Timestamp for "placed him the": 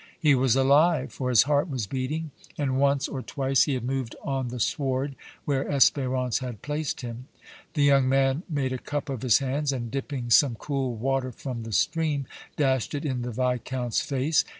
6.63-7.83